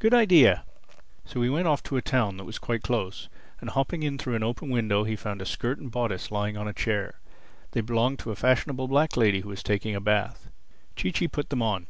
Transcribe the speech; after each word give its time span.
Good 0.00 0.12
idea!" 0.12 0.64
So 1.24 1.42
he 1.42 1.48
went 1.48 1.68
off 1.68 1.80
to 1.84 1.96
a 1.96 2.02
town 2.02 2.38
that 2.38 2.44
was 2.44 2.58
quite 2.58 2.82
close, 2.82 3.28
and 3.60 3.70
hopping 3.70 4.02
in 4.02 4.18
through 4.18 4.34
an 4.34 4.42
open 4.42 4.68
window 4.68 5.04
he 5.04 5.14
found 5.14 5.40
a 5.40 5.46
skirt 5.46 5.78
and 5.78 5.92
bodice 5.92 6.32
lying 6.32 6.56
on 6.56 6.66
a 6.66 6.72
chair. 6.72 7.20
They 7.70 7.80
belonged 7.80 8.18
to 8.18 8.32
a 8.32 8.34
fashionable 8.34 8.88
black 8.88 9.16
lady 9.16 9.42
who 9.42 9.48
was 9.50 9.62
taking 9.62 9.94
a 9.94 10.00
bath. 10.00 10.50
Chee 10.96 11.12
Chee 11.12 11.28
put 11.28 11.50
them 11.50 11.62
on. 11.62 11.86